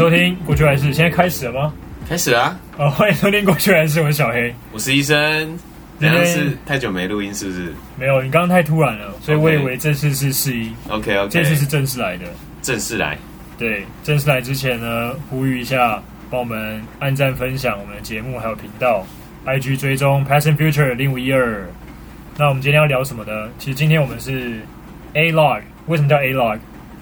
[0.00, 1.74] 收听《过去还是》，现在开始了吗？
[2.08, 2.58] 开始啊！
[2.78, 4.54] 哦，欢迎收听《过去还是》，我是小黑。
[4.72, 5.14] 我是医生。
[5.98, 12.24] 今天是太久没录音，是不是没有，你刚刚太突然了，所以我以为这次是试音，？OK OK，这次是正式来的。
[12.62, 13.18] 正式来。
[13.58, 19.06] 对，正式来之前呢，呼吁一下，帮我们按赞、分享我们的节目还有频道
[19.44, 21.68] ，IG 追踪 Passion Future 零五一二。
[22.38, 23.50] 那我们今天要聊什么呢？
[23.58, 24.62] 其实今天我们是
[25.12, 26.58] A log，为什么叫 A log？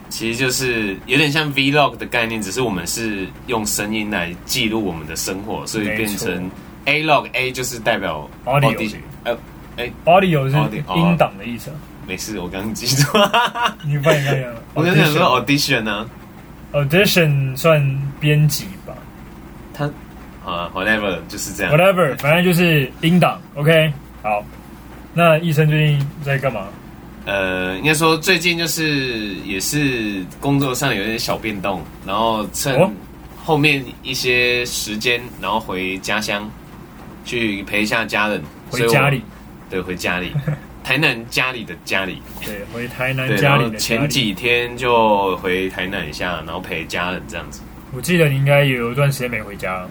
[0.08, 6.50] 其实就是有点像 Vlog 的概念，只是我们是用声音来记录我们的生活，所以变成
[6.86, 7.28] A log。
[7.32, 8.94] A 就是代表 Audio audi-
[9.24, 9.36] 呃
[10.04, 11.76] ，Audio 是 Audio，哦音档的意思啊。
[12.06, 13.20] 没事，我刚刚记错。
[13.84, 16.08] 你发现看一下我刚想说 audition 呢
[16.72, 18.94] ，audition 算编辑吧
[19.74, 19.84] 他
[20.44, 21.72] 啊 whatever 就是这样。
[21.72, 23.40] ，whatever，反正就是音档。
[23.54, 24.42] OK，好。
[25.14, 26.68] 那医生最近在干嘛？
[27.28, 32.90] 呃，应该说最近就是也是工作上有一点小变动，然后趁哦。
[33.44, 36.50] 后面一些时间，然后回家乡
[37.26, 39.20] 去陪一下家人，回家里，
[39.68, 40.32] 对，回家里，
[40.82, 43.78] 台南家里的家里，对，回台南，家里的家里。
[43.78, 47.60] 前几天就回台南一下，然后陪家人这样子，
[47.92, 49.90] 我记得你应该有一段时间没回家了。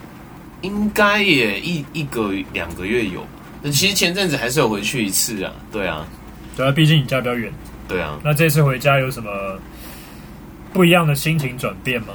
[0.62, 3.24] 应该也一一个两个月有，
[3.72, 6.04] 其实前阵子还是有回去一次啊，对啊，
[6.58, 7.54] 对啊，毕竟你家比较远。
[7.88, 9.30] 对啊，那这次回家有什么
[10.74, 12.08] 不一样的心情转变吗？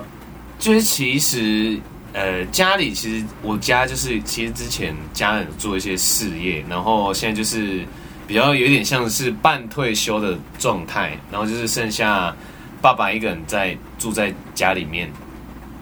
[0.59, 1.79] 就是其实
[2.13, 7.81] 呃，家里其实我家就是其实之前家人做一些事业，然后现在就是
[8.27, 12.35] 比较有点像是半退休的状态，然后就是剩下
[12.81, 15.11] 爸爸一个人在住在家里面，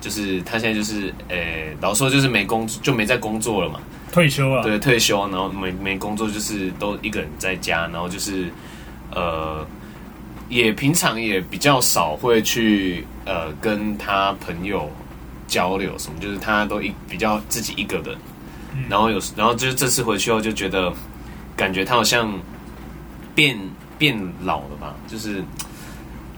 [0.00, 1.36] 就是他现在就是呃，
[1.80, 3.80] 老说就是没工就没在工作了嘛，
[4.12, 8.50] 退休了，对，退休，然后没没工作，就是都一个人在家，然后就是
[9.12, 9.64] 呃，
[10.48, 14.90] 也平常也比较少会去呃跟他朋友
[15.46, 18.16] 交流什么，就是他都一比较自己一个人，
[18.74, 18.84] 嗯。
[18.88, 20.92] 然后有然后就是这次回去后就觉得，
[21.56, 22.32] 感觉他好像
[23.34, 23.56] 变
[23.96, 25.42] 变老了吧，就是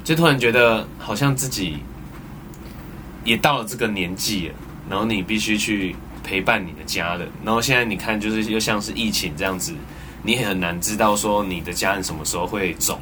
[0.05, 1.79] 就突然觉得好像自己
[3.25, 4.55] 也到了这个年纪了，
[4.91, 9.75] 然后你必须去陪伴你的家人，然后现在你看，就是又像是疫情这样子，
[10.23, 12.99] 你很难知道说你的家人什么时候会走。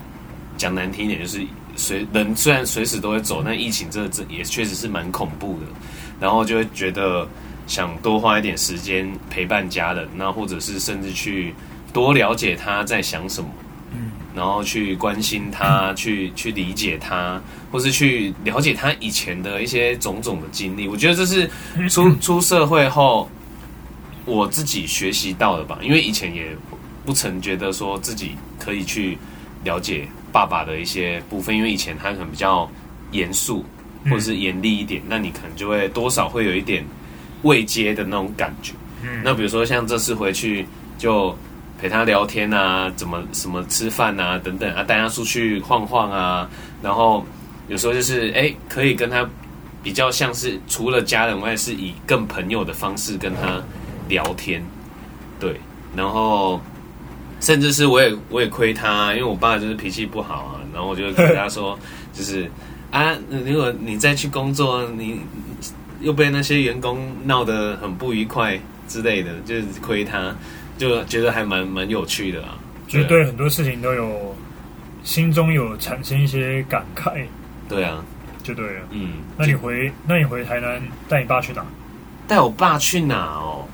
[0.57, 1.41] 讲难听一点，就是
[1.75, 5.67] 随人虽然随时都会走，但疫情这这也确实是蛮恐怖的。
[6.21, 7.27] 然后就会觉得
[7.67, 11.55] 想多花一点时间陪伴家人，那或者是甚至去
[11.95, 13.49] 多了解他在想什么。
[14.35, 20.89] 嗯，然后去关心他，去去理解他，或是去了解他以前的一些种种的经历。
[20.89, 21.51] 我觉得这是
[21.89, 23.29] 出出社会后
[24.25, 26.57] 我自己学习到的吧，因为以前也
[27.05, 29.19] 不曾觉得说自己可以去
[29.65, 32.71] 了解爸爸的一些部分，因为以前他可能比较
[33.11, 33.65] 严肃
[34.05, 36.85] 或者是严厉一点，那你可能就会多少会有一点
[37.43, 38.73] 未接的那种感觉。
[39.03, 40.67] 嗯那比如说像这次回去
[40.99, 41.37] 就
[41.81, 46.47] 陪他聊天啊，怎么什么吃饭啊等等啊，带他出去晃晃啊，
[46.83, 47.25] 然后
[47.69, 49.27] 有时候就是哎，可以跟他
[49.83, 53.63] 比较像是除了家人外，是以更朋友的方式跟他
[54.09, 54.63] 聊天，
[55.39, 55.59] 对，
[55.97, 56.61] 然后
[57.41, 61.79] 甚至是我也我也亏他，因为我爸就是脾气不好啊，然后我就跟他说，
[62.13, 62.51] 就是
[62.91, 65.21] 啊，如果你再去工作，你
[66.03, 70.35] 又被那些员工闹得很不愉快之类的，就是亏他，
[70.81, 72.57] 就觉得还蛮蛮有趣的啊。
[72.89, 74.35] 就对很多事情都有
[75.05, 77.25] 心中有产生一些感慨，
[77.69, 78.03] 对啊，
[78.43, 78.81] 就对了。
[78.91, 81.63] 嗯，那你回，那你回台南带你爸去哪？
[82.27, 83.67] 带我爸去哪哦？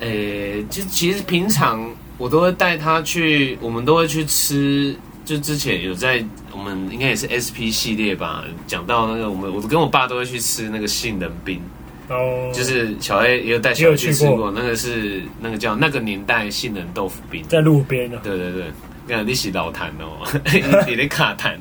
[0.00, 4.96] 诶、就其实平常我都会带他去，我们都会去吃。
[5.24, 11.60] 就之前有在我们应该也是 SP 系列吧，讲到那个我们我跟我爸都会去吃那个杏仁冰，
[12.08, 17.44] 然后就是小 A 也有带小 A 去吃过，那个是那个叫那个年代杏仁豆腐冰。
[17.48, 18.18] 在路边呢。
[18.22, 18.64] 对对对，
[19.06, 20.26] 那你是老痰哦，
[20.88, 21.56] 你的卡痰。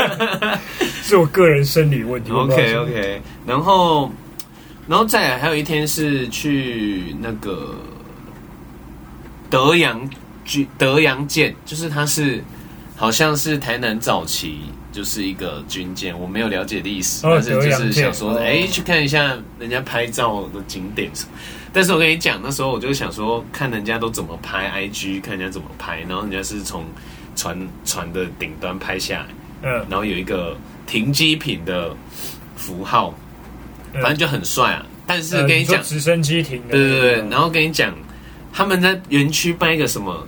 [1.02, 2.30] 是我个人生理问题。
[2.30, 4.10] OK 是 OK，然后，
[4.86, 7.74] 然后再来还有一天是去那个
[9.50, 10.08] 德阳
[10.44, 12.42] 军德阳舰，就是它是
[12.96, 14.60] 好像是台南早期
[14.92, 21.30] 就是一个军舰，我没有了解历史，哦但是就是想说，哦哎、去看一下人家拍照的景点什么。
[21.72, 26.84] 但是我跟你讲，那时候我就想说，看人家都怎么拍 IG，看人家怎么拍，然后人家是从
[27.34, 29.26] 船船的顶端拍下来。
[29.62, 30.56] 嗯，然后有一个
[30.86, 31.96] 停机坪的
[32.56, 33.14] 符号，
[33.94, 34.84] 嗯反正就很帅啊。
[35.06, 37.94] 但是呃跟你讲，说直升机停，对对对，然后跟你讲，
[38.52, 40.26] 他们在园区办一个什么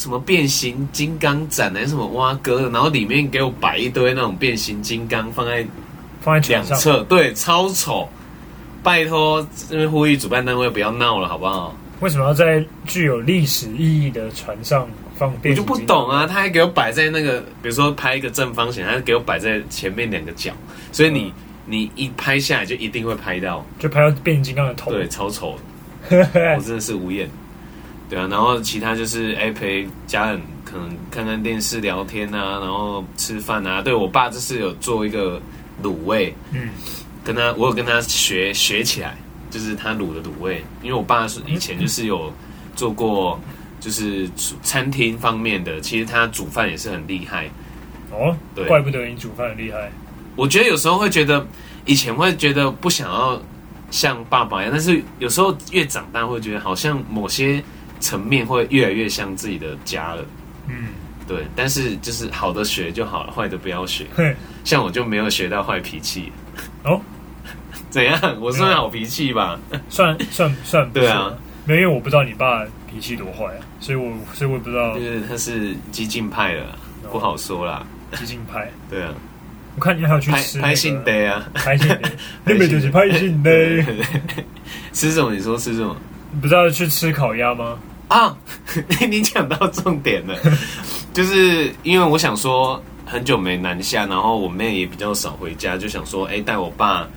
[0.00, 5.62] 什么变形金刚展还是什么蛙哥的，然后里面给我摆一堆那种变形金刚放在
[6.22, 8.08] 放在两侧，对，超丑。
[8.82, 11.76] 拜托这边呼吁主办单位不要闹了，好不好？
[12.00, 14.88] 为什么要在具有历史意义的船上
[15.18, 15.78] 放我变形金刚？
[15.78, 20.50] 就不懂啊，他还给我摆在那个，比如说拍一个正方形，他给我摆在前面两个角，
[20.92, 21.30] 所以你
[21.66, 24.90] 你一拍下来就一定会拍到，就拍到变形金刚的头。
[24.90, 25.58] 对，超丑，
[26.08, 27.28] 我真的是无言。
[28.10, 33.80] 对啊，然后其他就是哎陪家人可能看看电视、聊天啊，然后吃饭啊。
[33.80, 35.40] 对我爸这次有做一个
[35.80, 36.68] 卤味，嗯，
[37.24, 39.16] 跟他我有跟他学学起来，
[39.48, 42.32] 就是他卤的卤味，因为我爸是以前就是有
[42.74, 43.40] 做过
[43.78, 44.28] 就是
[44.60, 47.48] 餐厅方面的，其实他煮饭也是很厉害。
[48.10, 49.88] 哦，对怪不得你煮饭很厉害。
[50.34, 51.46] 我觉得有时候会觉得，
[51.84, 53.40] 以前会觉得不想要
[53.90, 57.62] 像爸爸一样，但是有时候越长大会觉得，好像某些
[58.00, 60.24] 层面会越来越像自己的家了。
[60.66, 60.88] 嗯，
[61.28, 64.06] 对，但是就是好的学就好了，坏的不要学。
[64.14, 66.32] 嘿，像我就没有学到坏脾气。
[66.84, 67.00] 哦，
[67.90, 68.18] 怎样？
[68.40, 69.58] 我算好脾气吧？
[69.88, 71.32] 算算算对啊，
[71.66, 76.64] 没有，因为我不知道你爸脾气多坏啊，所以我所以我不知道就是他是激进派的，
[77.10, 77.86] 不好说啦。
[78.14, 78.70] 激进派。
[78.88, 79.12] 对啊，
[79.76, 82.10] 我看你还有去吃、那个、拍性得啊，拍性的，
[82.44, 83.50] 那边就是拍性的。
[84.92, 85.32] 吃什么？
[85.32, 85.96] 你说吃什么？
[86.32, 87.78] 你不知道去吃烤鸭吗？
[88.10, 88.36] 啊，
[89.08, 90.36] 你讲到重点了，
[91.14, 97.08] 就是因为我想说很久没南下，然后我妹也比较少回家，就想说，哎、带我爸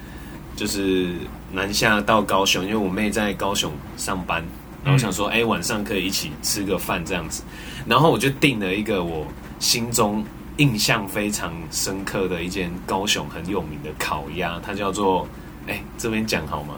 [0.55, 1.09] 就是
[1.51, 4.45] 南下到高雄，因为我妹在高雄上班，
[4.83, 7.41] 然后想说，哎、晚上可以一起吃个饭这样子，
[7.87, 9.25] 然后我就订了一个我
[9.57, 10.23] 心中
[10.57, 15.27] 印象非常深刻的一间高雄很有名的烤鸭，它叫做，
[15.65, 16.75] 哎、这边讲好吗？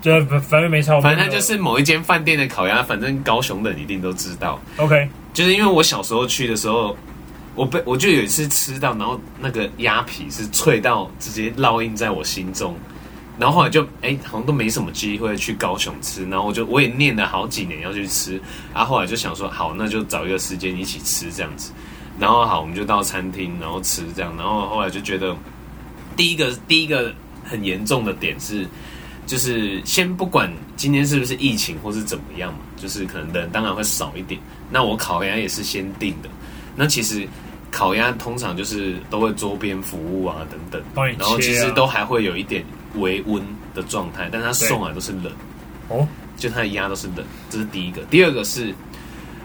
[0.00, 4.60] 就反反正没差，反正它就是某一间饭店的烤鸭，反正高雄人一定都知道。
[4.76, 5.08] OK。
[5.34, 6.96] 就是因为我小时候去的时候，
[7.54, 12.74] 我被我就有一次吃到，然后那个鸭皮是脆到直接烙印在我心中，
[13.38, 18.40] 然后后来就哎、好像都没什么机会去高雄吃，然后我就我也念了好几年要去吃，
[18.74, 21.70] 然后后来就想说好，那就找一个时间一起吃这样子，
[22.18, 25.36] 然后好我们就到餐厅然后吃这样，然后后来就觉得
[26.16, 28.66] 第一个第一个很严重的点是。
[29.28, 34.40] 就是先不管今天是不是疫情或是怎么样嘛，就是可能人当然会少一点。
[34.70, 36.28] 那我烤鸭也是先定的。
[36.74, 37.28] 那其实
[37.70, 40.82] 烤鸭通常就是都会周边服务啊等等，
[41.18, 42.64] 然后其实都还会有一点
[42.94, 43.42] 微温
[43.74, 45.30] 的状态，但它送来都是冷，
[45.88, 46.08] 哦，
[46.38, 48.00] 就它的鸭都是冷，这是第一个。
[48.04, 48.74] 第二个是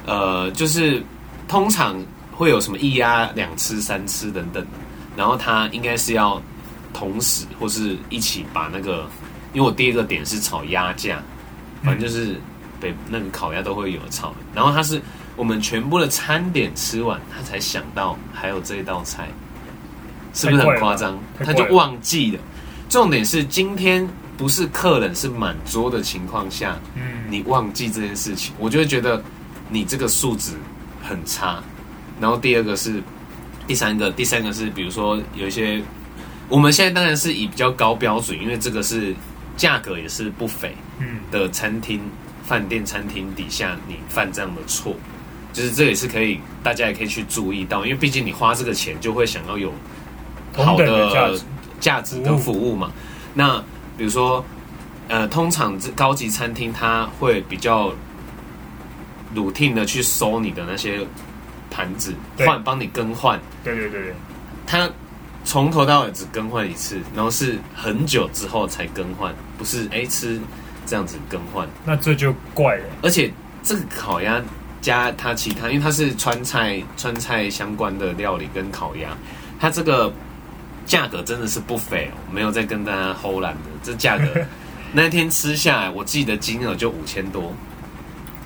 [0.06, 1.04] 呃，就是
[1.48, 2.02] 通常
[2.32, 4.66] 会有什么一鸭两吃三吃等等，
[5.18, 6.42] 然后它应该是要
[6.94, 9.10] 同时或是一起把那个，
[9.54, 11.22] 因为我第一个点是炒鸭架，
[11.84, 12.36] 反正就是
[12.82, 15.02] 北那个烤鸭都会有炒，然后他是
[15.36, 19.30] 我们全部的餐点吃完，他才想到还有这一道菜，
[20.34, 21.18] 是不是很夸张？
[21.40, 22.40] 他就忘记了。
[22.90, 24.08] 重点是今天
[24.38, 29.24] 不是客人是满桌的情况下，嗯，你忘记这件事情，我就会觉得
[29.70, 30.52] 你这个素质
[31.02, 31.62] 很差。
[32.22, 33.02] 然后第二个是，
[33.66, 35.82] 第三个，第三个是，比如说有一些，
[36.48, 39.16] 我们现在当然是以比较高标准，因为这个是
[39.56, 42.02] 价格也是不菲嗯，的餐厅、
[42.44, 44.96] 饭店、餐厅底下，你犯这样的错，
[45.52, 49.72] 就是这也是可以，大家也可以去注意到，因为毕竟你花这个钱，就会想要有
[50.56, 51.38] 好的
[51.80, 52.76] 价值，跟服务。
[52.76, 52.92] 嘛。
[53.34, 53.64] 那
[53.98, 54.44] 比如说，
[55.08, 57.94] 呃，通常这高级餐厅它会比较
[59.36, 61.06] routine 的去收你的那些
[61.70, 64.14] 盘子，换帮你更换，对对对对，
[64.66, 64.90] 它
[65.44, 70.40] 从头到尾只更换一次，然后是很久之后才更换，不是哎吃
[70.86, 71.68] 这样子更换。
[71.86, 72.86] 那这就怪了。
[73.02, 73.32] 而且
[73.62, 74.42] 这个烤鸭
[74.82, 79.10] 加它其他，因为它是川菜川菜相关的料理跟烤鸭，
[79.60, 80.12] 它这个
[80.86, 84.26] 价格真的是不菲哦，没有在跟大家偷懒的，这价格
[84.92, 87.54] 那天吃下来，我记得金额就五千多，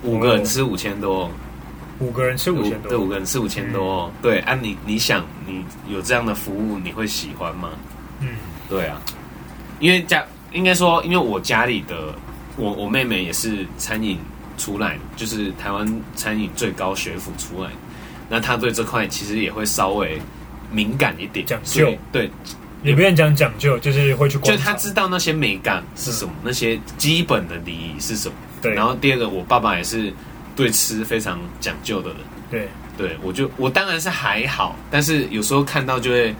[0.02, 1.30] 五个人吃五千多哦，
[2.00, 2.88] 五个人吃五千多。
[2.88, 3.84] 对，五，个人吃五千多。
[3.84, 7.70] 哦，对，按、你你想你有这样的服务，你会喜欢吗？
[8.20, 8.28] 嗯，
[8.68, 9.00] 对啊，
[9.80, 12.14] 因为家应该说，因为我家里的
[12.56, 14.18] 我我妹妹也是餐饮
[14.56, 17.70] 出来，就是台湾餐饮最高学府出来，
[18.28, 20.20] 那她对这块其实也会稍微
[20.70, 21.92] 敏感一点，讲究。
[22.12, 22.30] 对，
[22.82, 24.56] 也不愿讲讲究，就是会去就。
[24.56, 28.34] 她知道那些美感是什么，那些基本的礼仪是什么。
[28.60, 30.12] 对，然后第二个，我爸爸也是
[30.58, 32.16] 对吃非常讲究的人。
[32.50, 36.34] 对，对我就我当然是还好，但是有时候看到就会，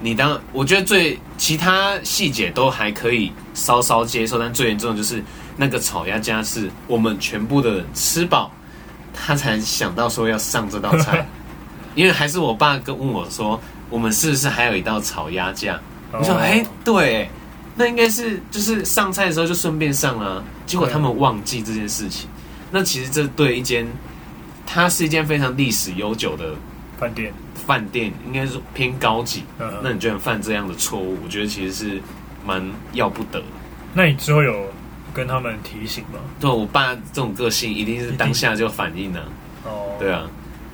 [0.00, 5.22] 你当我觉得最其他细节都还可以稍稍接受，但最严重的就是
[5.54, 8.50] 那个炒鸭架是我们全部的人吃饱，
[9.12, 11.28] 他才想到说要上这道菜，
[11.94, 13.60] 因为还是我爸跟问我说，
[13.90, 15.78] 我们是不是还有一道炒鸭架？
[16.10, 17.28] 我说哦哎、对，
[17.74, 22.30] 那应该是就是上菜的时候就顺便上了，结果他们忘记这件事情。
[22.70, 23.86] 那其实这对一间，
[24.66, 26.54] 它是一间非常历史悠久的
[26.98, 29.42] 饭店，饭店，应该是偏高级。
[29.58, 32.02] 嗯，那你居然犯这样的错误，我觉得其实是
[32.44, 33.42] 蛮要不得。
[33.94, 34.66] 那你之后有
[35.14, 36.18] 跟他们提醒吗？
[36.38, 39.24] 对我爸这种个性，一定是当下就反应了。
[39.64, 40.28] 哦，对啊，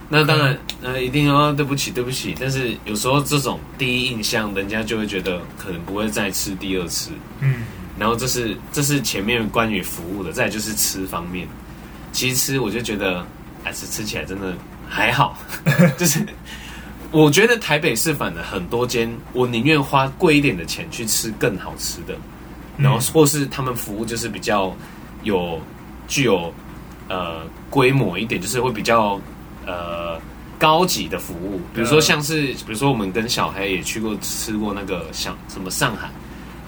[0.08, 2.34] 那当然，呃，一定要对不起，对不起。
[2.40, 7.12] 但是有时候这种第一印象，人家就会觉得可能不会再吃第二次。
[7.40, 7.62] 嗯，
[7.98, 11.46] 然后这是这是前面关于服务的，再就是吃方面。
[12.14, 13.26] 其实吃我就觉得，
[13.64, 14.54] 还是吃起来真的
[14.88, 15.36] 还好。
[15.98, 16.24] 就是
[17.10, 22.14] 我觉得台北市反的很多间，我宁愿花贵一点的钱去吃更好吃的，
[22.78, 24.74] 然后或是他们服务就是比较
[25.24, 25.60] 有
[26.06, 26.54] 具有
[27.08, 29.20] 呃规模一点，就是会比较
[29.66, 30.16] 呃
[30.56, 31.60] 高级的服务。
[31.74, 36.08] 比如说像是，比如说我们跟小黑也去过吃过那个像什么上海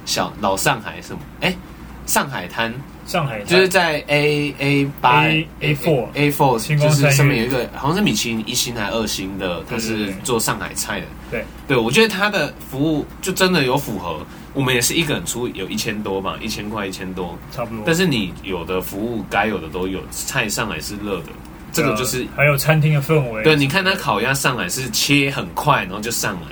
[0.04, 1.56] 小老上海什么哎
[2.04, 2.74] 上海滩。
[3.06, 11.06] 上海就是在 A A 八 A A four A four，就是上面有一个好像是米其林一星还二星的，它对对是做上海菜的。
[11.30, 14.18] 对对，我觉得它的服务就真的有符合。
[14.52, 17.36] 我们也是一个人出有一千多吧，一千块一千多。
[17.52, 21.26] 差不多，但是你有的服务该有的都有，菜上来是热的，
[21.72, 23.42] 这个就是呃还有餐厅的氛围。
[23.44, 23.54] 对。
[23.54, 26.48] 你看它烤鸭上来是切很快，然后就上来。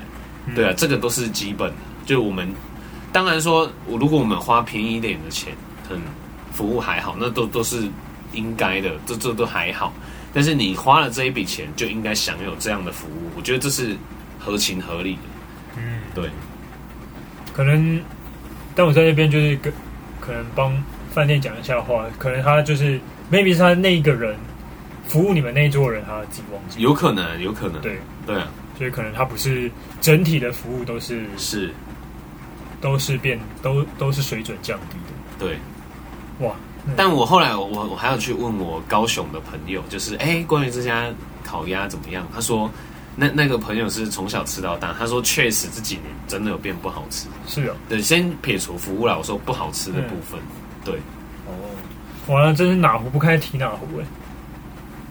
[0.46, 1.74] 嗯对啊，这个都是基本的。
[2.04, 2.46] 就我们
[3.10, 5.54] 当然说，我如果我们花便宜一点的钱，
[5.88, 5.98] 很
[6.54, 7.88] 服务还好，那都都是
[8.32, 9.92] 应该的，这这都还好。
[10.32, 13.96] 但是你花了这一笔钱，就应该享有这样的服务，我觉得这是
[14.38, 15.20] 合情合理的。
[15.76, 16.30] 嗯，对，
[17.52, 18.00] 可能，
[18.74, 19.72] 但我在那边就是跟
[20.20, 20.72] 可能帮
[21.12, 24.36] 饭店讲一下话，可能他就是 maybe 是他那一个人
[25.06, 26.80] 服务你们那一桌人，他自己忘记。
[26.80, 27.80] 有可能，有可能。
[27.80, 29.70] 对，对啊，所以可能他不是
[30.00, 31.72] 整体的服务都是是，
[32.80, 35.46] 都是变都都是水准降低的。
[35.46, 35.58] 对。
[36.40, 36.52] 哇，
[36.96, 41.08] 但我后来我我还要去问我高雄的朋友，就是哎，关于这家
[41.44, 42.26] 烤鸭怎么样？
[42.34, 42.70] 他说
[43.16, 47.28] 那那个朋友是从小吃到大，他说确实这几年真的有变不好吃。
[47.46, 50.40] 是哦，对，先撇除服务啦，我说不好吃的部分，
[50.84, 50.94] 对，
[51.46, 51.52] 哦，
[52.26, 54.04] 完了，真是哪壶不开提哪壶哎！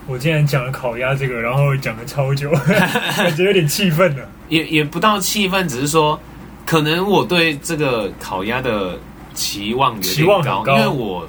[0.06, 2.52] 我竟然讲了烤鸭这个，然后讲了超久，
[3.16, 4.30] 感觉有点气愤了。
[4.50, 6.20] 也也不到气愤，只是说
[6.66, 9.00] 可能我对这个烤鸭的
[9.34, 11.28] 期望有期望点很高因为我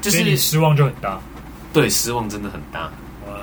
[0.00, 1.20] 就所以你是失望就很大。
[1.72, 2.84] 对失望真的很大。
[3.26, 3.34] 哇，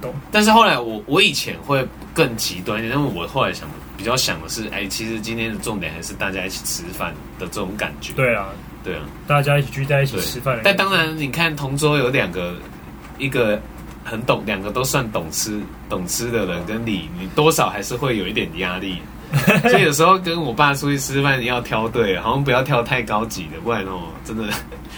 [0.00, 0.14] 懂。
[0.30, 8.12] 但是后来我我以前会更极端一点，但是我后来想比较想的是，哎，其实今天的重点还是大家一起吃饭的这种感觉。
[8.12, 8.48] 对啊，
[8.84, 10.76] 对啊，大家一起聚在一起对吃饭的感觉。
[10.76, 12.54] 但当然，你看同桌有两个，
[13.18, 13.60] 一个
[14.04, 18.98] 很懂，两个都算懂吃懂吃的人，跟你，你多少还是会有一点压力。
[19.68, 24.44] 所以有时候跟我爸出去吃饭，你要挑对，好像不要挑太高级的，不然哦，真的，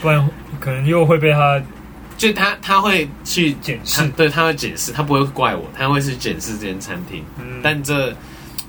[0.03, 0.29] 不然
[0.61, 1.61] 可能又会被他
[2.19, 4.07] 就他他会去检视。
[4.11, 7.25] 对他会检视，他不会怪我，他会去检视这间餐厅。
[7.39, 8.13] 嗯，但这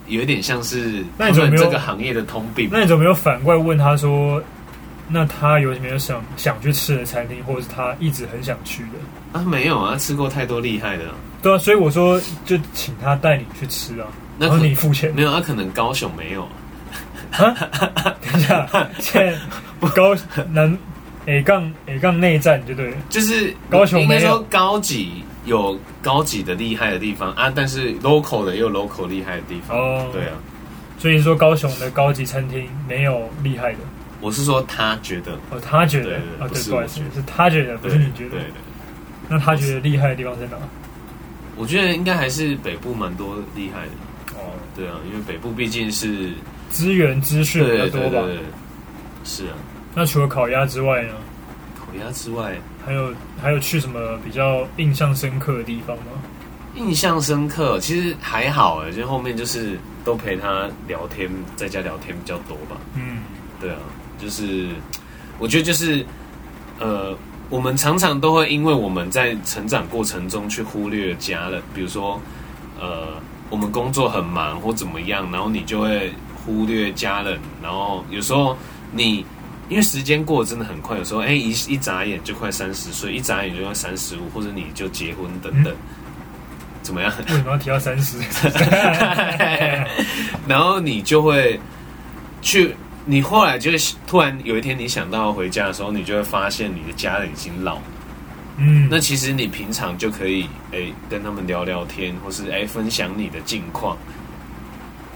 [0.07, 2.69] 有一点像是那你怎么没有这个行业的通病。
[2.71, 4.41] 那你怎么没有反过来问他说，
[5.07, 9.39] 那他有没有想想去吃的餐厅，或者是他一直很想去的？
[9.39, 11.15] 啊，没有啊，吃过太多厉害的了。
[11.41, 14.05] 对啊，所以我说就请他带你去吃啊，
[14.39, 15.13] 然后那可你付钱。
[15.13, 16.43] 没有，那可能高雄没有。
[17.31, 17.53] 啊，
[18.21, 18.67] 等一下，
[18.99, 20.15] 现在高
[20.51, 20.77] 南
[21.25, 22.97] A 杠 A 杠内战就对了。
[23.09, 29.77] 就是高雄没有应该说高级有高级的厉害的地方啊，但是 local 的也有 local 厉害的地方。
[29.77, 30.33] 哦对啊，
[30.97, 33.77] 所以说高雄的高级餐厅没有厉害的
[34.21, 38.39] 我是说他觉得，哦，他觉得啊，对，不好意思是他觉得，不是你觉得对。
[38.39, 38.51] 对，
[39.29, 40.57] 那他觉得厉害的地方在哪？
[41.55, 43.91] 我觉得应该还是北部蛮多厉害的。
[44.69, 46.31] 哦，对啊，因为北部毕竟是
[46.69, 48.25] 资源资讯比较对多吧。
[48.25, 48.43] 对对对，
[49.23, 49.53] 是啊。
[49.95, 51.13] 那除了烤鸭之外呢，
[51.77, 56.11] 烤鸭之外，还有还有去什么比较印象深刻的地方吗？
[56.75, 62.77] 印象深刻，其实还好哎，就后面就是都陪他聊天，在家聊天比较多吧。
[62.93, 63.23] 嗯，
[63.59, 63.79] 对啊，
[64.19, 64.67] 就是
[65.39, 66.05] 我觉得就是
[66.79, 67.17] 呃，
[67.49, 72.21] 我们常常都会因为我们在成长过程中去忽略家人，比如说
[72.79, 73.19] 呃，
[73.49, 76.13] 我们工作很忙或怎么样，然后你就会
[76.45, 78.57] 忽略家人，然后有时候
[78.91, 79.25] 你。
[79.69, 85.71] 因为时间过得真的很快，有时候哎一一眨眼就快三十岁，一眨眼就要三十五，或者你就结婚等等，
[86.81, 87.13] 怎么样？
[87.29, 88.17] 为什么要提到三十？
[90.49, 91.59] 然后你就会
[92.41, 92.75] 去，
[93.05, 93.77] 你后来就会
[94.07, 97.81] 突然有一天你想到回家的时候，你就会发现你的家人已经老了。
[98.59, 103.97] 嗯，那其实你平常就可以哎跟他们聊聊天，或是哎分享你的近况。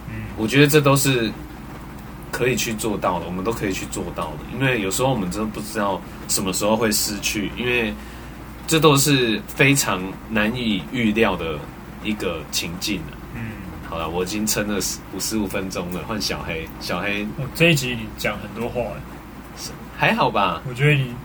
[0.09, 1.31] 嗯我觉得这都是
[2.31, 4.39] 可以去做到的，我们都可以去做到的。
[4.53, 7.93] 因为有时候我们真的不知道什么时候会失去，因为
[8.65, 11.59] 这都是非常难以预料的
[12.03, 13.13] 一个情境啊。
[13.35, 13.41] 嗯，
[13.88, 14.79] 好了，我已经撑了
[15.13, 18.81] 五十五分钟了，换小黑，小黑我这一集你讲很多话，
[19.95, 20.63] 还好吧？
[20.67, 21.15] 我觉得你、嗯、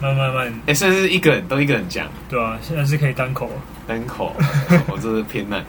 [0.00, 3.52] 慢慢慢，哎、甚至一个人都一个人讲对啊，现在是可以单口了。
[3.86, 4.34] 单口，
[4.88, 5.64] 我这是偏难。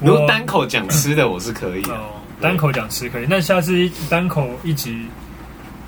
[0.00, 1.94] 如果单口讲吃的，我是可以的。
[1.94, 5.06] 哦，单口讲吃可以，那下次一单口一集，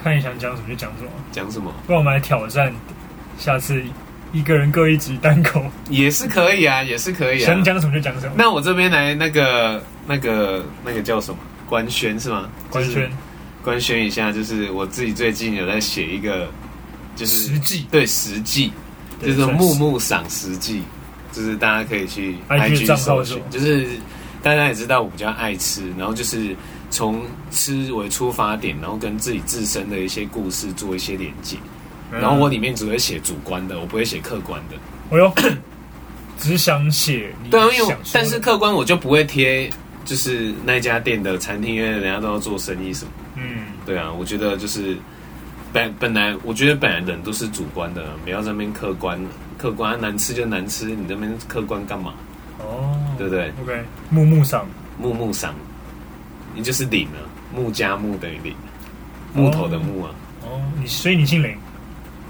[0.02, 2.72] 看你想讲什么就讲什么，讲什么不然我们来挑战，
[3.38, 3.82] 下次
[4.32, 7.46] 一个人各一集单口，也是可以啊，也是可以啊。
[7.46, 8.32] 想讲什么就讲什么。
[8.36, 12.48] 那我这边来那个那个那个叫什么官宣是吗？
[12.70, 13.10] 官宣
[13.64, 16.48] 官宣一下，就是我自己最近有在写一个，
[17.14, 17.86] 就是实际。
[17.90, 18.72] 对实际，
[19.20, 20.82] 就是木木赏实际，
[21.32, 23.86] 就是大家可以去 IG 搜是什么，寻就是
[24.42, 26.54] 大家也知道我比较爱吃，然后就是
[26.90, 31.56] 从吃为出发点，然后跟自己自身的一些故事做一些连接，
[32.12, 32.20] 嗯。
[32.20, 34.76] 然后我里面只会写主观的，我不会写客观的。
[35.10, 35.32] 我哟，
[36.38, 39.70] 只想写对啊，因为但是客观我就不会贴，
[40.04, 43.10] 就是那家店的餐厅，因为人家都要做生意什么。
[43.36, 44.96] 嗯，对啊，我觉得就是
[45.74, 49.20] 本本来我觉得本来人都是主观的，不要在那边客观，
[49.58, 52.14] 客观难吃就难吃，你这边客观干嘛？
[52.60, 54.64] 哦，对不对？？OK，木木上
[54.96, 55.52] 木木赏，
[56.54, 57.18] 你就是林啊，
[57.52, 58.54] 木加木等于林，
[59.34, 60.10] 木头的木啊。
[60.44, 61.56] 哦，你所以你姓林，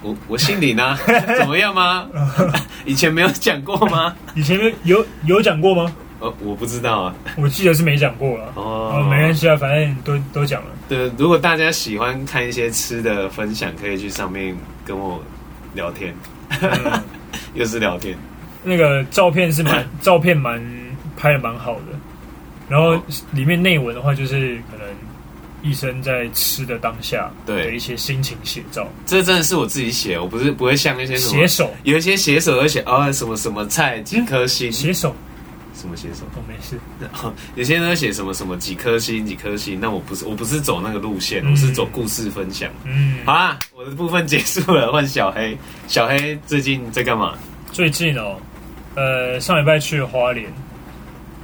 [0.01, 0.97] 我我姓李呢，
[1.39, 2.09] 怎么样吗？
[2.87, 4.17] 以前没有讲过吗？
[4.35, 5.95] 以前有有讲过吗？
[6.25, 7.15] 呃，我不知道啊。
[7.37, 8.53] 我记得是没讲过了。
[8.55, 8.95] 哦。
[8.95, 10.69] 哦，没关系啊，反正都都讲了。
[10.89, 15.23] 对，如果大家喜欢看一些吃的分享，可以去上面跟我
[15.75, 16.15] 聊天，
[16.61, 17.03] 嗯。
[17.55, 18.17] 又是聊天。
[18.63, 20.61] 那个照片是蛮 照片蛮
[21.17, 21.99] 拍的蛮好的，
[22.69, 23.01] 然后
[23.33, 24.87] 里面内文的话就是可能
[25.63, 27.67] 医生在吃的当下对。
[27.67, 31.71] 的一些心情写照，这真的是我自己写，我不是不会像那些什么写手。
[31.83, 35.15] 有一些写手会写哦什么什么菜几颗星，写手
[35.75, 36.79] 什么写什么，我没事，
[37.57, 42.71] 有些人会写什么什么几颗星几颗星，那我不是我不是走那个路线，嗯我是走故事分享。
[42.85, 45.57] 嗯，好啊，我的部分结束了，换小黑。
[45.89, 47.35] 小黑最近在干嘛？
[47.73, 48.37] 最近哦，
[48.95, 50.47] 呃上礼拜去了花莲，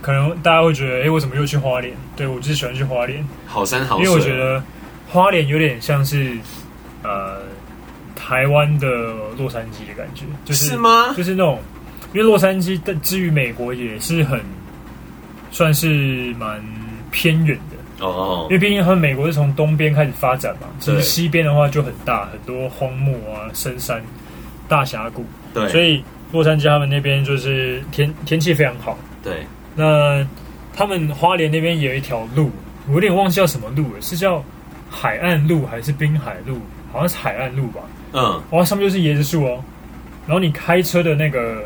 [0.00, 1.94] 可能大家会觉得，哎，为什么又去花莲？
[2.16, 4.62] 对我就是喜欢去花莲，好山好水，因为我觉得
[5.08, 6.36] 花莲有点像是
[7.02, 7.42] 呃
[8.14, 8.88] 台湾的
[9.36, 11.12] 洛杉矶的感觉，就是是吗？
[11.16, 11.60] 就是那种，
[12.12, 14.40] 因为洛杉矶的至于美国也是很
[15.50, 16.62] 算是蛮
[17.10, 24.02] 偏远的，哦因为毕竟他们美国是从东边开始发展嘛，其实西边的话就很大，很多荒漠啊、深山、
[24.68, 28.98] 大峡谷，对，所以洛杉矶他们那边就是天天气非常好。
[29.22, 29.46] 对
[29.76, 30.26] 那
[30.74, 32.50] 他们花莲那边有一条路，
[32.88, 34.42] 我有点忘记叫什么路了，是叫
[34.88, 36.58] 海岸路还是滨海路？
[36.92, 37.80] 好像是海岸路吧。
[38.12, 39.62] 嗯，哇，上面就是椰子树哦。
[40.26, 41.64] 然后你开车的那个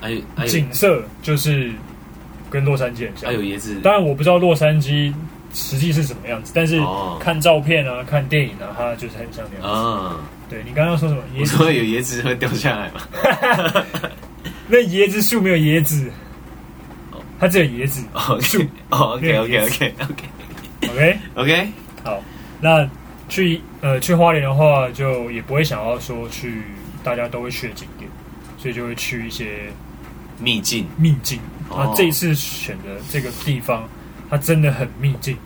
[0.00, 1.70] 还有还有景色就是
[2.50, 3.32] 跟洛杉矶很像还。
[3.36, 5.12] 有椰子，当然我不知道洛杉矶
[5.52, 9.68] 实际是什么样子，但是哦看照片啊、看电影啊，它就是很像那样子。
[9.68, 10.16] 啊，
[10.48, 11.22] 对你刚刚说什么？
[11.36, 13.00] 椰子我说有椰子会掉下来嘛？
[14.68, 16.08] 那椰子树没有椰子
[17.12, 18.02] 哦，它只有椰子。
[18.40, 19.94] 树哦，OK 没有 OK 椰 OK
[20.88, 21.68] OK OK，OK，
[22.04, 22.22] 好，
[22.60, 22.88] 那
[23.28, 26.62] 去呃去花莲的话，就也不会想要说去
[27.04, 28.08] 大家都会去的景点，
[28.56, 29.70] 所以就会去一些
[30.40, 30.86] 秘境。
[30.96, 31.38] 秘境。
[31.68, 31.84] 哦。
[31.84, 33.88] 那这一次选的这个地方，
[34.28, 35.36] 它真的很秘境，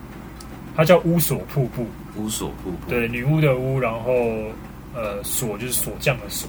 [0.77, 1.87] 它叫乌索瀑布。
[2.17, 4.13] 乌索瀑布，对，女巫的巫，然后
[4.95, 6.49] 呃锁就是锁匠的锁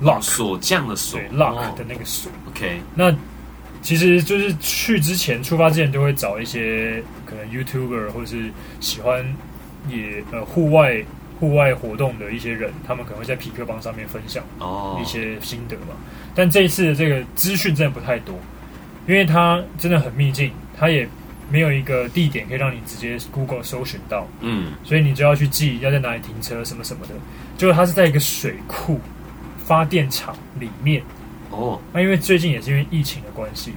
[0.00, 0.22] ，lock。
[0.22, 1.18] 锁匠的锁。
[1.18, 1.74] 对 lock 哦。
[1.76, 2.30] 的那个锁。
[2.48, 3.12] OK，那
[3.82, 8.50] 其实就是去之前出发之前就会找一些可能 YouTuber 或者是
[8.80, 9.24] 喜欢
[9.88, 11.04] 也呃户外
[11.38, 15.94] 户外活动的一些人，他们可能会在匹克邦上面分享哦一，些心得嘛。
[16.34, 18.34] 但这一次的这个资讯真的不太多，
[19.06, 21.08] 因为它真的很秘境，它也
[21.50, 27.14] 没有一个地点可以让你直接 Google 搜寻到，嗯，所以你就要去记要在哪里停车什么什么的。
[27.56, 29.00] 就是它是在一个水库
[29.64, 31.02] 发电厂里面。
[31.50, 33.72] 哦，那因为最近也是因为疫情的关系，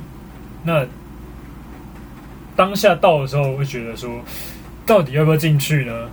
[0.64, 0.86] 那
[2.56, 4.20] 当下到的时候，会觉得说，
[4.86, 6.10] 到底要不要进去呢？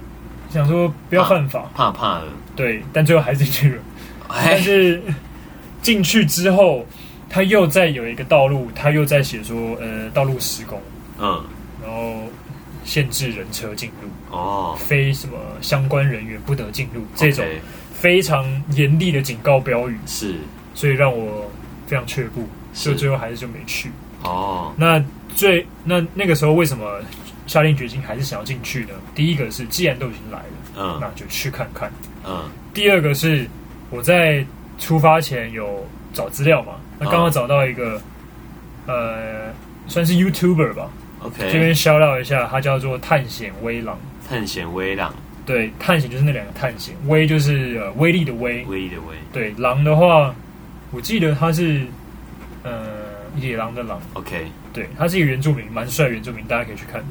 [0.57, 3.83] 想说不要犯法，怕怕的，对，但最后还是进去了。
[4.27, 5.03] 但哎，是
[5.83, 6.87] 进去之后，
[7.29, 10.81] 他又在有一个道路，他又在写说，呃，道路施工，
[11.19, 11.45] 嗯，
[11.85, 12.23] 然后
[12.87, 17.03] 限制人车进入，哦，非什么相关人员不得进入。
[17.15, 17.45] 这种
[17.93, 20.37] 非常严厉的警告标语，是。
[20.73, 21.51] 所以让我
[21.87, 23.91] 非常却步，所以最后还是就没去。
[24.23, 27.01] 哦，那最那那个时候为什么
[27.47, 28.91] 下定决心还是想要进去呢？
[29.15, 30.45] 第一个是既然都已经来了，
[30.77, 30.99] 嗯。
[31.01, 31.91] 那就去看看。
[32.27, 32.49] 嗯。
[32.75, 33.47] 第二个是
[33.91, 34.45] 我在
[34.79, 38.01] 出发前有找资料嘛，那刚好找到一个、
[38.87, 39.53] 呃，
[39.87, 43.99] 算是 YouTuber 吧，，OK，这边 shout out 一下，他叫做探险威狼。
[44.29, 45.15] 探险微浪，
[45.47, 50.35] 对，探险就是那两个探险，威就是呃威力的威，威力的威，对，狼的话，
[50.91, 51.87] 我记得他是
[52.65, 52.89] 呃
[53.39, 54.47] 野狼的狼，，OK。
[54.73, 57.03] 对，他是一个原住民，蛮帅的原住民，大家可以去看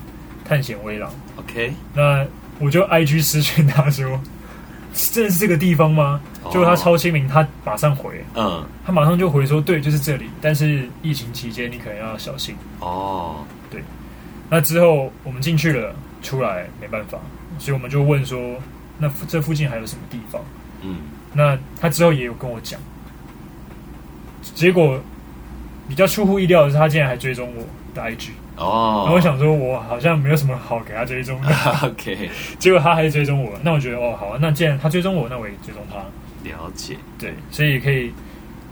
[0.45, 1.11] 探险威狼。
[1.37, 2.25] OK，那
[2.59, 4.21] 我就 IG 私讯他说，
[4.93, 6.21] 真的是这个地方吗？
[6.51, 8.63] 结果他超亲民，他马上回，嗯。
[8.85, 12.55] 他马上就回说，对，就是这里，但是疫情期间你可能要小心。
[12.79, 13.83] 哦，对。
[14.49, 17.17] 那之后我们进去了，出来没办法，
[17.57, 18.39] 所以我们就问说，
[18.99, 20.41] 那这附近还有什么地方？
[20.81, 20.97] 嗯。
[21.33, 22.79] 那他之后也有跟我讲，
[24.53, 25.01] 结果
[25.89, 31.49] 比较出乎意料的是，他竟然还追踪我的 IG，哦，然后我想说，我好像没有什么好给他追踪的，
[31.83, 35.97] OK，结果他还是追踪我，那我觉得哦，好啊，那既然他追踪我，那我也追踪他，
[36.49, 38.11] 了解，对，所以可以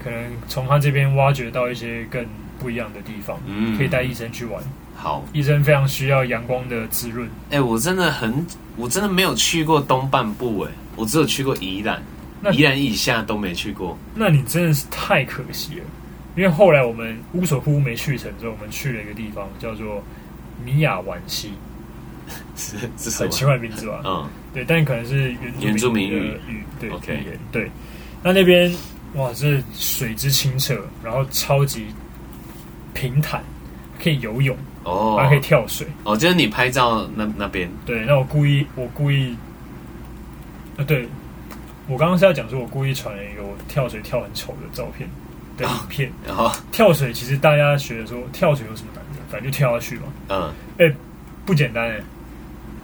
[0.03, 2.25] 可能从他这边挖掘到一些更
[2.59, 4.63] 不一样的地方，嗯，可以带医生去玩，
[4.95, 8.45] 好，医生非常需要阳光的滋润，哎、我真的很，
[8.77, 12.01] 我真的没有去过东半部，哎，我只有去过宜兰，
[12.39, 15.83] 那宜兰以下都没去过，那你真的是太可惜了，
[16.35, 20.03] 因为后来我们乌索库没去成之后，我们去了一个地方叫做
[20.63, 21.53] 米亚湾西，
[22.55, 23.45] 是是什很奇？
[23.45, 24.01] 怪的名字吧？
[24.03, 27.69] 嗯，对，但可能是原原住民的语语，对 OK 对。
[28.23, 28.73] 那那边
[29.15, 31.87] 哇，是水之清澈，然后超级
[32.93, 33.43] 平坦，
[34.01, 35.85] 可以游泳，哦还可以跳水。
[36.03, 39.35] 哦，就是你拍照那那边，对，那我故意，我故意，
[40.77, 41.07] 呃，对
[41.87, 45.07] 我刚刚是要讲说，我故意传了一个我跳水跳很丑的照片
[45.57, 46.11] 的影片。
[46.25, 50.95] 然后跳水其实大家学的时候跳水有什么难的，反正就跳下去嘛，嗯，哎
[51.45, 51.99] 不简单哎。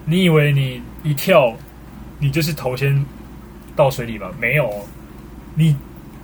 [0.05, 1.55] 你以为你一跳，
[2.17, 3.05] 你就是头先
[3.75, 4.31] 到水里吧？
[4.39, 4.85] 没有哦，
[5.53, 5.75] 你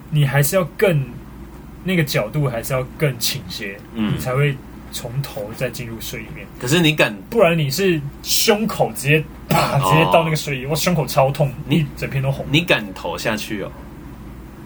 [0.10, 1.06] 你还是要更
[1.84, 4.58] 那个角度还是要更倾斜，嗯你才会
[4.92, 6.48] 从头再进入水里面。
[6.60, 12.44] 可是你敢，不然你是胸口直接啪直接到那个水里，我胸口超痛，你你整片都红。
[12.50, 13.72] 你敢投下去哦？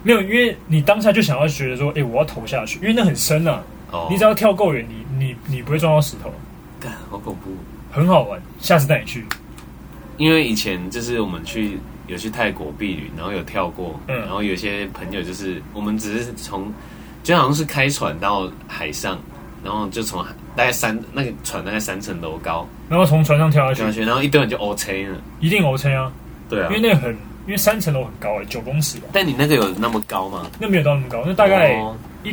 [0.04, 3.62] 没有，因为你当下就想要觉得说，哎、我要投下去，因为那很深啊。
[3.92, 6.32] 哦，你只要跳够远，你你你不会撞到石头，
[6.80, 7.50] 干，好恐怖。
[7.92, 8.40] 很好玩。
[8.60, 9.26] 下次带你去。
[10.18, 16.72] 因为以前就是我们去有去泰国避旅，然后有跳过，嗯然后有些朋友就是我们只是从
[17.24, 19.18] 就好像是开船到海上，
[19.64, 26.12] 然后就从海大概三那个船大概三层楼高然后从船上跳下去，跳下去，然后一堆人就 O K 了，一定 OK 啊，
[26.50, 27.18] 对啊因为，那个很，
[27.50, 30.46] 因为三层楼很高哎、九公尺吧，但你那个有那么高吗？
[30.60, 32.32] 那没有到那么高，那大概哦，一、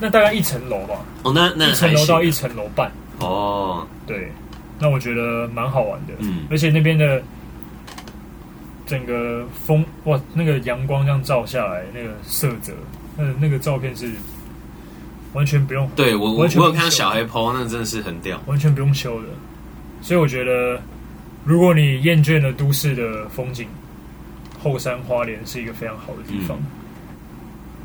[0.00, 4.32] 那大概一层楼吧，哦那那一层楼到一层楼半，哦，对，
[4.78, 6.46] 那我觉得蛮好玩的，嗯。
[6.50, 7.22] 而且那边的
[8.86, 12.72] 整个风哇，那个阳光这样照下来，那个色泽，
[13.18, 14.10] 那那个照片是
[15.34, 19.28] 完全不用对我我有看到小黑 PO，那真的是很屌，完全不用修的，
[20.00, 20.80] 所以我觉得，
[21.44, 23.68] 如果你厌倦了都市的风景，
[24.62, 26.58] 后山花莲是一个非常好的地方。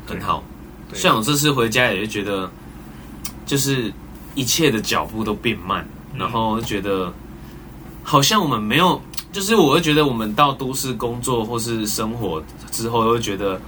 [0.06, 0.42] 很好。
[0.90, 2.50] 对像我这次回家也是觉得，
[3.44, 3.92] 就是
[4.34, 7.12] 一切的脚步都变慢，嗯然后就觉得
[8.02, 8.98] 好像我们没有，
[9.30, 13.60] 就是我会觉得我们到都市工作或是生活之后，会觉得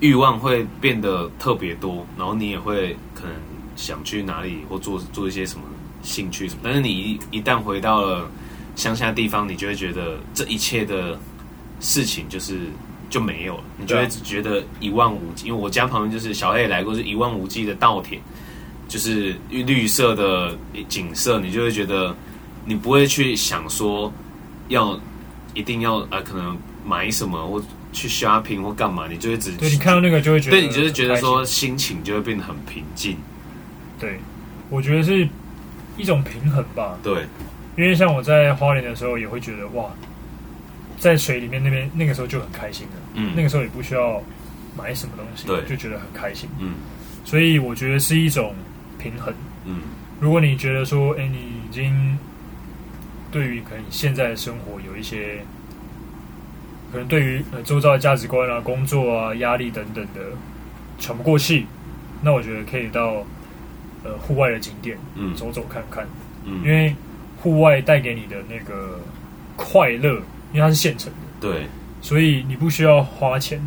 [0.00, 3.32] 欲望会变得特别多，然后你也会可能
[3.76, 5.64] 想去哪里或做做一些什么
[6.02, 8.26] 兴趣什么，但是你一一旦回到了
[8.74, 11.18] 乡下地方，你就会觉得这一切的
[11.80, 12.58] 事情就是
[13.10, 15.46] 就没有了，你就会觉得一望无际。
[15.48, 18.20] 因为我家旁边就是小黑也来过，是一望无际的稻田，
[18.88, 20.56] 就是绿色的
[20.88, 22.14] 景色，你就会觉得
[22.64, 24.12] 你不会去想说
[24.68, 24.98] 要
[25.52, 33.16] 一定要呃可能买什么或去 shopping 或干嘛，你就会只对你看到那个就会觉得，对你就是觉得说，心情就会变得很平静。
[34.00, 34.18] 对，
[34.68, 35.28] 我觉得是
[35.96, 36.98] 一种平衡吧。
[37.02, 37.24] 对，
[37.76, 39.88] 因为像我在花莲的时候，也会觉得哇，
[40.98, 44.22] 在水里面那边那个时候就很开心了，嗯，那个时候也不需要
[44.76, 45.62] 买什么东西，对。
[45.68, 46.48] 就觉得很开心。
[46.58, 46.74] 嗯。
[47.24, 48.54] 所以我觉得是一种
[48.98, 49.32] 平衡。
[49.64, 49.80] 嗯。
[50.20, 52.18] 如果你觉得说，哎，你已经
[53.30, 55.40] 对于可能你现在的生活有一些，
[56.92, 60.20] 可能对于呃周遭的价值观啊、工作啊、压力等等的
[60.98, 61.66] 喘不过气，
[62.22, 63.24] 那我觉得可以到
[64.04, 65.34] 呃户外的景点嗯。
[65.34, 66.06] 走走看看，
[66.44, 66.62] 嗯。
[66.62, 66.96] 因嗯，为
[67.42, 69.00] 户外带给你的那个
[69.56, 70.22] 快乐，
[70.54, 71.66] 因为它是现成的，对，
[72.00, 73.60] 所以你不需要花钱。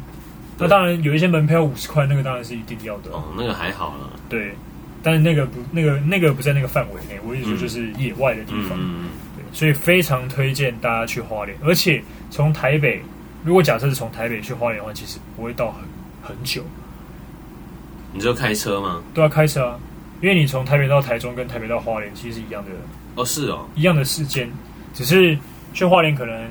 [0.58, 0.70] 那对。
[0.70, 4.10] 当然有一些门票五十块，那个当然是一定要的，哦，那个还好啦。
[4.28, 4.56] 对。
[5.04, 7.60] 但是那个不那个那个不在那个范围内，我意思说嗯。
[7.60, 8.78] 就是野外的地方。
[8.82, 13.02] 嗯对，所以非常推荐大家去花莲，而且从台北，
[13.44, 15.84] 如果假设是从台北去花莲的话，其实不会到很
[16.24, 16.64] 很久，
[18.12, 19.02] 你就开车吗？
[19.14, 19.80] 都要开车啊，
[20.22, 22.72] 因为你从台北到台中跟台北到花莲其实是一样的
[23.16, 24.50] 哦，是哦，一样的时间，
[24.94, 25.38] 只是
[25.74, 26.50] 去花莲可能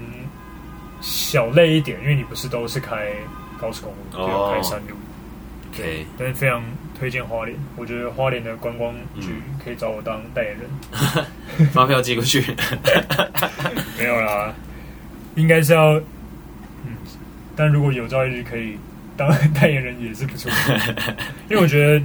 [1.01, 3.13] 小累一点，因为你不是都是开
[3.61, 4.97] 高速公路，哦只有开山路。
[5.73, 6.63] OK 但是非常
[6.99, 11.69] 推荐花莲，我觉得花莲的观光局嗯可以找我当代言人。
[11.73, 12.41] 发票寄过去。
[13.99, 14.55] 没有啦，
[15.35, 15.95] 应该是要，
[16.85, 16.97] 嗯，
[17.55, 18.79] 但如果有朝一日可以
[19.19, 20.51] 当 代言人也是不错，
[21.51, 22.03] 因为我觉得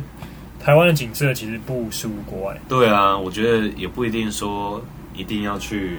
[0.60, 2.58] 台湾的景色其实不输国外。
[2.68, 4.84] 对啊，我觉得也不一定说
[5.16, 5.98] 一定要去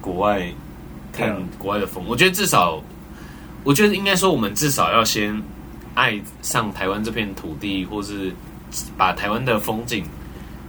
[0.00, 0.42] 国外
[1.18, 2.04] 看国外的风。
[2.06, 2.82] 我觉得至少，
[3.64, 5.42] 我觉得应该说，我们至少要先
[5.94, 8.32] 爱上台湾这片土地，或是
[8.96, 10.04] 把台湾的风景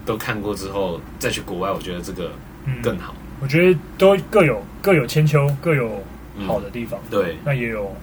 [0.06, 1.72] 都看过之后，再去国外。
[1.72, 2.32] 我觉得这个
[2.66, 3.14] 嗯，更好。
[3.42, 6.04] 我觉得都各有各有千秋，各有
[6.46, 7.96] 好的地方，对，那也有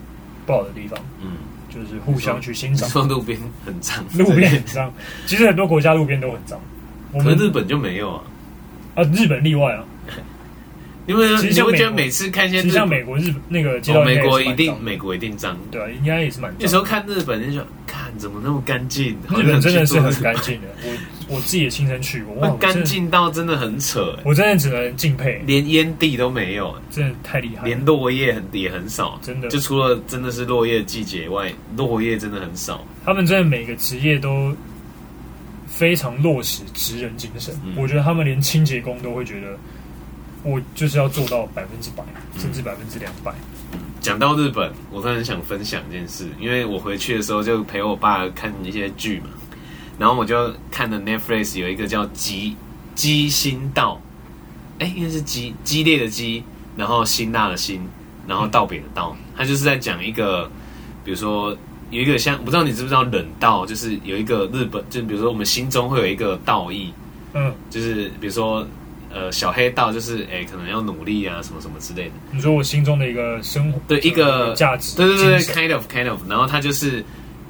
[0.45, 1.33] 不好的地方，嗯，
[1.69, 2.89] 就是互相去欣赏。
[2.89, 4.91] 说路边很脏，路边很脏，
[5.27, 6.59] 其实很多国家路边都很脏。
[7.11, 8.23] 我们可是日本就没有啊。
[8.95, 9.83] 啊，日本例外啊。
[11.07, 15.57] 因为其实你会觉得每次看一些其实像美国日本那个街道哦，美国一定美国一定脏。
[15.71, 16.53] 对啊，应该也是蛮。
[16.59, 29.47] 有时候看日本，就看怎么那么干净，日本真的是很干净的，我我自己也亲身去过，哇， 那我真的，干净到真的很扯，我真的只能敬佩，连烟蒂都没有，真的太厉害了，连落叶很也很少，真的。
[29.47, 32.85] 就除了真的是落叶季节外，落叶真的很少。
[33.05, 34.53] 他们真的每个职业都
[35.67, 37.53] 非常落实职人精神。
[37.65, 37.73] 嗯。
[37.77, 39.57] 我觉得他们连清洁工都会觉得，
[40.47, 42.39] 我就是要做到百分之百，嗯。
[42.41, 43.33] 甚至百分之两百。
[43.99, 49.27] 讲到日本，我突然想分享一件事，因为我回去的时候就陪我爸看一些剧嘛，
[49.99, 52.55] 然后我就看了 Netflix 有一个叫《鸡
[52.95, 53.99] 鸡心道》，
[54.83, 56.41] 哎，应该是激激烈的激，
[56.77, 57.81] 然后辛辣的辛，
[58.25, 60.49] 然后道别的道，他就是在讲一个，
[61.03, 61.57] 比如说
[61.89, 66.93] 有一个像，我不知道你知不知道冷道，就是有一个日本，就比如说我们心中会有一个道义，
[67.33, 68.65] 嗯，就是比如说
[69.13, 72.11] 呃小黑道，就是哎可能要努力啊什么什么之类的。
[72.31, 77.03] 你说我心中的一个生活，对一个价值，对对对，kind of kind of，然后他就是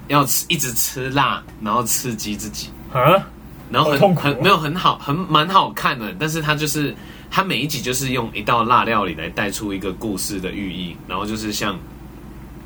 [0.07, 3.25] 要吃一直吃辣，然后刺激自己，啊，
[3.71, 6.95] 然后很痛苦哦很没有很好，很蛮好看的，但是他就是
[7.29, 11.77] 他每一集就是用一道辣料理来带出一个故事的寓意，然后就是像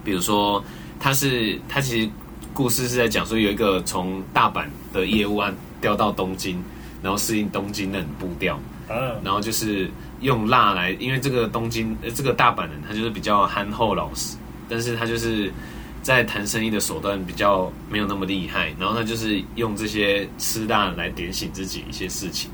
[0.04, 0.63] 比如说
[0.99, 2.10] 他是他其实
[2.54, 6.62] 故事是在讲说有一个从大阪的业务案调到东京，
[7.01, 8.60] 然后适应东京的步调，
[8.91, 9.89] 啊，然后就是
[10.21, 14.38] 用辣来，因为这个东京呃这个大阪人他就是比较憨厚老实，
[14.69, 15.51] 但是他就是
[16.01, 22.49] 在谈生意的手段比较没有那么厉害，然后他就是用这些吃辣来点醒自己一些事情，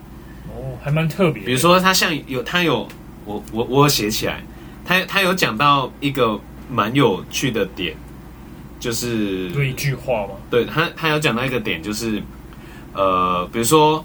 [0.49, 1.43] 哦，还蛮特别。
[1.43, 2.87] 比如说他像有他有
[3.25, 4.43] 我我我写起来，
[4.85, 7.95] 他他有讲到一个蛮有趣的点，
[8.79, 12.21] 就是对一句话嘛，对他，他有讲到一个点，就是
[12.93, 14.03] 呃，比如说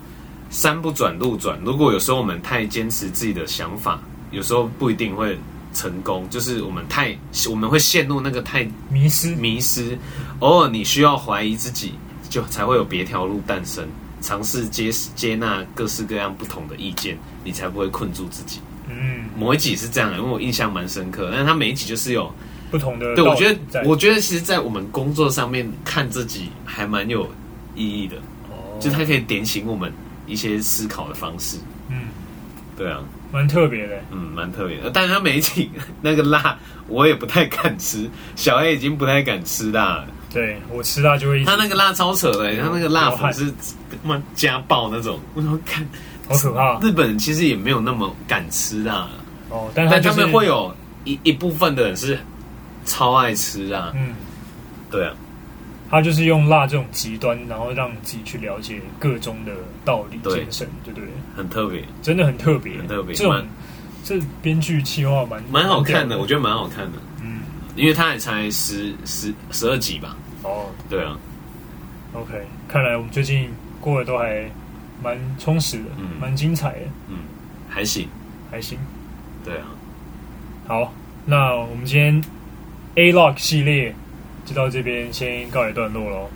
[0.52, 3.98] 山不转路转，如果有时候我们太坚持自己的想法，
[4.30, 5.36] 有时候不一定会
[5.72, 7.16] 成功，就是我们太
[7.50, 9.98] 我们会陷入那个太迷失，迷失，
[10.40, 11.94] 偶尔你需要怀疑自己，
[12.28, 13.88] 就才会有别条路诞生。
[14.20, 18.60] 尝试接接纳各式各样不同的意见，你才不会困住自己。
[18.88, 22.30] 嗯，某一集是这样的，因为我印象蛮深刻，但是他每一集就是有
[22.70, 27.28] 不同的对，我觉得，我觉得其实，在我们工作上面看自己还蛮有
[27.74, 28.16] 意义的，
[28.50, 28.78] 哦。
[28.78, 29.92] 就它可以点醒我们
[30.26, 31.58] 一些思考的方式。
[31.88, 32.08] 嗯，
[32.76, 33.00] 对啊，
[33.32, 33.96] 蛮特别的。
[34.10, 34.90] 嗯，蛮特别的。
[34.90, 36.58] 但是它每一集那个辣，
[36.88, 40.06] 我也不太敢吃，小 A 已经不太敢吃辣了。
[40.32, 45.20] 对我吃辣就会他那个辣超扯的、他那个辣粉是他妈家暴那种。
[45.34, 45.86] 我么看，
[46.26, 49.08] 好可怕日本人其实也没有那么敢吃辣，
[49.50, 52.18] 哦，但他但他就是们会有一一部分的人是
[52.86, 53.92] 超爱吃辣。
[53.94, 54.14] 嗯，
[54.90, 55.12] 对啊，
[55.92, 59.52] 他就是用辣这种极端，然后让自己去了解各中的
[59.84, 61.06] 道理精神，对不对？
[61.36, 61.84] 很特别。
[62.00, 63.46] 真的很特别，很特别这种
[64.02, 67.40] 这编剧企划蛮蛮好看的，我觉得蛮好看的，嗯，
[67.76, 70.16] 因为它也才十十十二集吧。
[70.42, 71.16] 哦对啊
[72.14, 74.50] ，，OK，看来我们最近过得都还
[75.02, 77.18] 蛮充实的，嗯蛮精彩的，嗯，
[77.68, 78.08] 还行。
[78.50, 78.78] 还行。
[79.44, 79.66] 对啊，
[80.66, 80.92] 好，
[81.26, 82.22] 那我们今天
[82.96, 83.94] A Lock 系列
[84.44, 86.30] 就到这边先告一段落喽。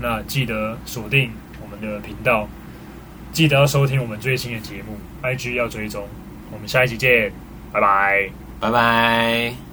[0.00, 2.48] 那记得锁定我们的频道，
[3.32, 6.06] 记得要收听我们最新的节目，IG 要追踪。
[6.52, 7.32] 我们下一集见，
[7.72, 8.30] 拜拜。
[8.60, 9.67] 拜拜。